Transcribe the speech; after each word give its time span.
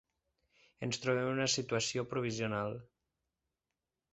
Ens 0.87 0.99
trobem 1.03 1.27
en 1.33 1.37
una 1.39 1.47
situació 1.57 2.07
provisional. 2.15 2.75